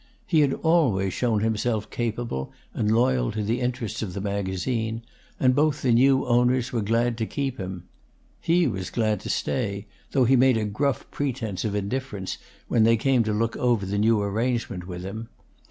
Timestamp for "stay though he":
9.29-10.35